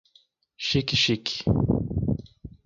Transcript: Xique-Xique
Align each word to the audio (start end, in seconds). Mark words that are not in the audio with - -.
Xique-Xique 0.67 1.35